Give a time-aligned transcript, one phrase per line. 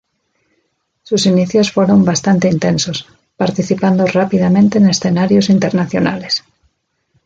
[1.03, 3.07] Sus inicios fueron bastante intensos,
[3.37, 6.43] participando rápidamente en escenarios internacionales.